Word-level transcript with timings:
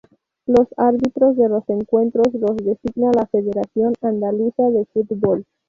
Los 0.47 0.67
árbitros 0.77 1.37
de 1.37 1.47
los 1.47 1.69
encuentros 1.69 2.33
los 2.33 2.57
designa 2.57 3.11
la 3.15 3.27
Federación 3.27 3.93
Andaluza 4.01 4.71
de 4.71 4.85
Fútbol. 4.85 5.45